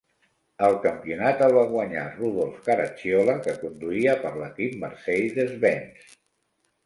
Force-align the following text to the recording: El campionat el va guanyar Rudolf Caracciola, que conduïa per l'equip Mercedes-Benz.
El 0.67 0.75
campionat 0.83 1.41
el 1.47 1.51
va 1.57 1.65
guanyar 1.73 2.05
Rudolf 2.13 2.63
Caracciola, 2.69 3.35
que 3.47 3.55
conduïa 3.65 4.15
per 4.23 4.33
l'equip 4.39 4.75
Mercedes-Benz. 4.85 6.17